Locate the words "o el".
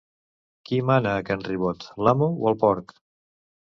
2.47-2.59